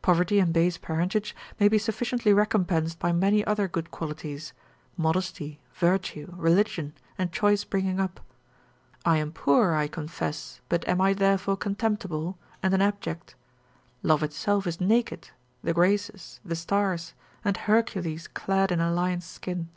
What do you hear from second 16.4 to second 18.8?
the stars, and Hercules clad in